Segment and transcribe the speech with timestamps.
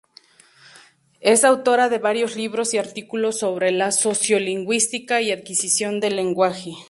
[1.19, 6.71] Es autora de varios libros y artículos sobre la sociolingüística y adquisición del lenguaje.